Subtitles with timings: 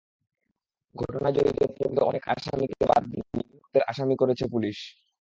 [0.95, 4.77] ঘটনায় জড়িত প্রকৃত অনেক আসামিকে বাদ দিয়ে নিরীহ লোকদের আসামি করেছে পুলিশ।